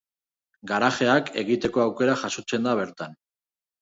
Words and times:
Garajeak 0.69 1.29
egiteko 1.43 1.83
aukera 1.85 2.17
jasotzen 2.25 2.67
da 2.69 2.75
bertan. 2.81 3.15